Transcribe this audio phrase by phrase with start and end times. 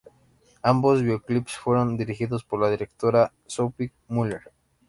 [0.63, 4.41] Ambos videoclips fueron dirigidos por la directora Sophie Muller.